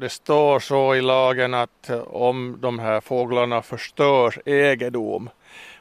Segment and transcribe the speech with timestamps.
[0.00, 5.30] Det står så i lagen att om de här fåglarna förstör egendom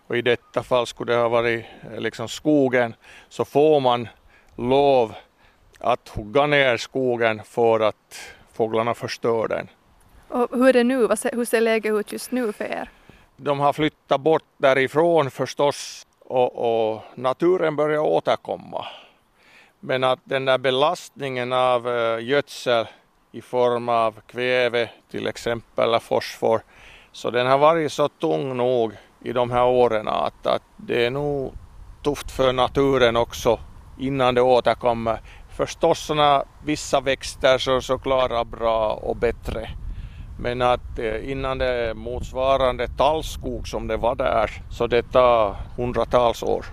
[0.07, 2.95] och i detta fall skulle det ha varit eh, liksom skogen
[3.29, 4.07] så får man
[4.55, 5.13] lov
[5.79, 8.19] att hugga ner skogen för att
[8.53, 9.67] fåglarna förstör den.
[10.27, 11.07] Och hur är det nu?
[11.33, 12.89] Hur ser läget ut just nu för er?
[13.35, 18.85] De har flyttat bort därifrån förstås och, och naturen börjar återkomma.
[19.79, 22.87] Men att den där belastningen av uh, gödsel
[23.31, 26.61] i form av kväve till exempel eller fosfor
[27.11, 31.11] så den har varit så tung nog i de här åren att, att det är
[31.11, 31.53] nog
[32.03, 33.59] tufft för naturen också
[33.99, 35.21] innan det återkommer.
[35.49, 39.69] Förstås sådana vissa växter så, så klarar bra och bättre.
[40.39, 46.43] Men att eh, innan det motsvarande tallskog som det var där så det tar hundratals
[46.43, 46.65] år.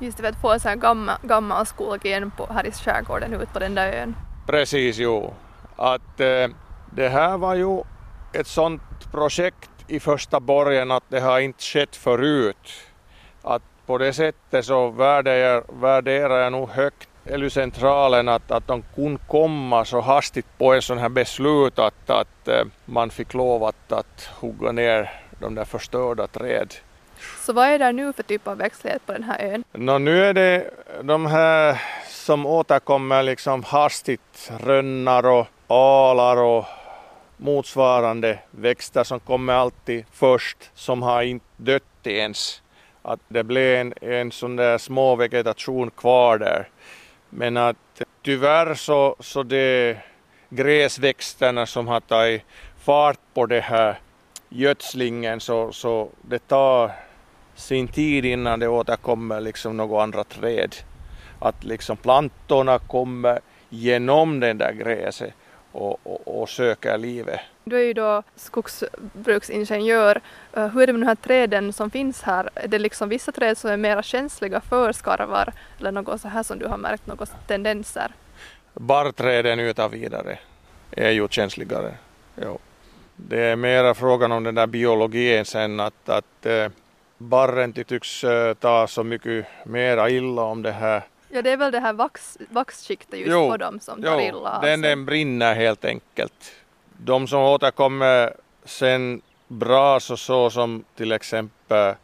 [0.00, 2.72] Just det, för att få en sån här gammal, gammal skog igen på, här i
[2.72, 4.14] skärgården ut på den där ön.
[4.46, 5.34] Precis, jo.
[5.82, 6.48] Att eh,
[6.90, 7.82] det här var ju
[8.32, 8.82] ett sånt
[9.12, 12.72] projekt i första början att det har inte skett förut.
[13.42, 19.20] Att på det sättet så värderar, värderar jag nog högt LU-centralen att, att de kunde
[19.28, 23.92] komma så hastigt på en sån här beslut att, att eh, man fick lov att,
[23.92, 25.10] att hugga ner
[25.40, 26.74] de där förstörda träd.
[27.46, 29.64] Så vad är det nu för typ av växtlighet på den här ön?
[29.72, 30.70] Nå, nu är det
[31.02, 31.82] de här
[32.22, 36.64] som återkommer liksom hastigt, rönnar och alar och
[37.36, 42.62] motsvarande växter som kommer alltid först som har inte dött ens.
[43.02, 46.68] Att det blev en, en sån där små vegetation kvar där.
[47.30, 49.98] Men att tyvärr så, så det
[50.48, 52.42] gräsväxterna som har tagit
[52.84, 53.98] fart på det här
[54.48, 56.90] gödslingen så, så det tar
[57.54, 60.74] sin tid innan det återkommer liksom några andra träd.
[61.42, 65.34] Att liksom plantorna kommer genom den där gräset
[65.72, 67.40] och, och, och söker livet.
[67.64, 70.20] Du är ju då skogsbruksingenjör.
[70.52, 72.50] Eh, hur är det med de här träden som finns här?
[72.54, 76.42] Är det liksom vissa träd som är mer känsliga för skarvar eller något så här
[76.42, 78.12] som du har märkt, några tendenser?
[78.74, 80.38] Barrträden utan vidare
[80.90, 81.94] är ju känsligare.
[82.42, 82.58] Jo.
[83.16, 86.68] Det är mera frågan om den där biologin sen att, att eh,
[87.18, 91.02] barren tycks eh, ta så mycket mera illa om det här
[91.34, 94.56] Ja, det är väl det här vax, vaxskiktet just jo, på dem som tar illa
[94.56, 96.52] av den, den brinner helt enkelt.
[96.98, 98.34] De som återkommer
[98.64, 101.94] sen bra så, så som till exempel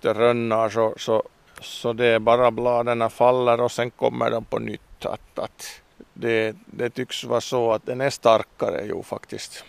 [0.00, 1.22] rönnar så, så,
[1.60, 5.06] så det är bara bladen faller och sen kommer de på nytt.
[5.06, 5.80] Att, att
[6.14, 9.64] det, det tycks vara så att den är starkare ju faktiskt.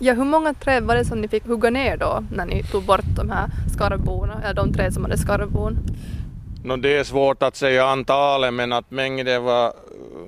[0.00, 2.84] Ja, hur många träd var det som ni fick hugga ner då när ni tog
[2.84, 5.78] bort de här skarvborna, eller de träd som hade skarvbon?
[6.68, 9.72] No, det är svårt att säga antalet men att mängden var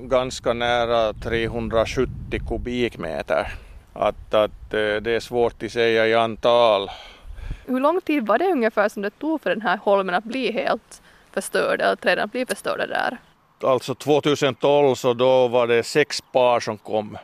[0.00, 2.10] ganska nära 370
[2.48, 3.52] kubikmeter.
[3.92, 6.90] Att, att eh, det är svårt att säga i antal.
[7.66, 10.52] Hur lång tid var det ungefär som det tog för den här holmen att bli
[10.52, 11.02] helt
[11.32, 13.18] förstörd, eller träden att bli förstörda där?
[13.62, 17.18] Alltså 2012 så då var det sex par som kom.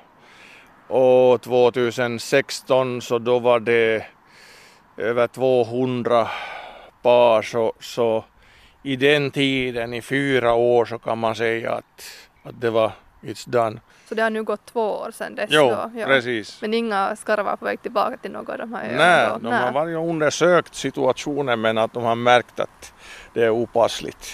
[0.88, 4.06] Och 2016 så då var det
[4.96, 6.28] över 200
[7.02, 8.24] par så, så
[8.86, 12.02] i den tiden, i fyra år, så kan man säga att,
[12.42, 12.92] att det var
[13.22, 13.80] it's done.
[14.08, 15.50] Så det har nu gått två år sedan dess?
[15.52, 16.06] Jo, då, ja.
[16.06, 16.62] precis.
[16.62, 19.96] Men inga skarvar på väg tillbaka till något av de här Nej, de har varit
[19.96, 22.92] undersökt situationen men att de har märkt att
[23.32, 24.26] det är opassligt.